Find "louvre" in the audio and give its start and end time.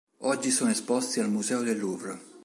1.77-2.19